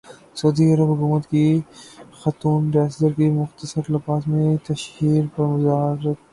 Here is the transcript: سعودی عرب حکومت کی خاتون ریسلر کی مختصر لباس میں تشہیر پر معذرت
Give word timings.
سعودی 0.37 0.65
عرب 0.73 0.89
حکومت 0.91 1.23
کی 1.31 1.45
خاتون 2.19 2.61
ریسلر 2.75 3.11
کی 3.17 3.27
مختصر 3.31 3.83
لباس 3.93 4.23
میں 4.27 4.49
تشہیر 4.67 5.23
پر 5.35 5.43
معذرت 5.45 6.17